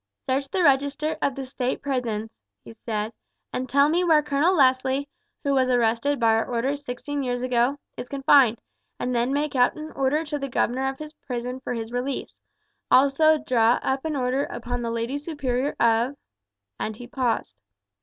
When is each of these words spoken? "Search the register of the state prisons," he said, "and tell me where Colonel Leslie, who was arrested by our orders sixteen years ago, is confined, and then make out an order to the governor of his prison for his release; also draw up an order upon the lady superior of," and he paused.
"Search 0.27 0.49
the 0.49 0.63
register 0.63 1.15
of 1.21 1.35
the 1.35 1.45
state 1.45 1.83
prisons," 1.83 2.35
he 2.65 2.73
said, 2.73 3.13
"and 3.53 3.69
tell 3.69 3.87
me 3.87 4.03
where 4.03 4.23
Colonel 4.23 4.55
Leslie, 4.55 5.07
who 5.43 5.53
was 5.53 5.69
arrested 5.69 6.19
by 6.19 6.33
our 6.33 6.43
orders 6.47 6.83
sixteen 6.83 7.21
years 7.21 7.43
ago, 7.43 7.77
is 7.97 8.09
confined, 8.09 8.59
and 8.99 9.13
then 9.13 9.31
make 9.31 9.55
out 9.55 9.75
an 9.75 9.91
order 9.91 10.23
to 10.25 10.39
the 10.39 10.49
governor 10.49 10.89
of 10.89 10.97
his 10.97 11.13
prison 11.13 11.59
for 11.59 11.75
his 11.75 11.91
release; 11.91 12.35
also 12.89 13.37
draw 13.37 13.77
up 13.83 14.03
an 14.03 14.15
order 14.15 14.45
upon 14.45 14.81
the 14.81 14.89
lady 14.89 15.19
superior 15.19 15.75
of," 15.79 16.15
and 16.79 16.95
he 16.95 17.05
paused. 17.05 17.55